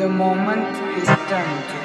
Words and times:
The 0.00 0.08
moment 0.08 0.74
is 0.96 1.06
eternity. 1.10 1.82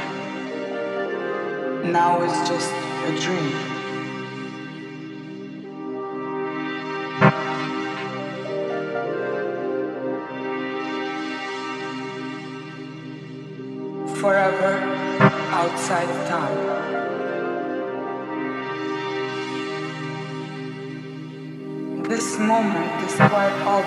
Now 1.92 2.22
is 2.22 2.32
just 2.48 2.72
a 2.72 3.12
dream. 3.20 3.52
Forever 14.16 14.72
outside 15.52 16.08
time. 16.30 16.60
This 22.04 22.40
moment 22.40 23.04
is 23.04 23.16
quite 23.16 23.52
all 23.68 23.84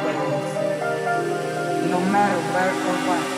no 1.88 2.00
matter 2.12 2.40
where 2.52 2.74
or 2.74 2.98
when. 3.08 3.37